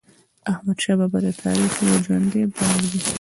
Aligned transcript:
احمدشاه 0.51 0.97
بابا 0.99 1.19
د 1.23 1.27
تاریخ 1.43 1.73
یو 1.87 1.95
ژوندی 2.05 2.41
باب 2.55 2.81
دی. 2.91 3.01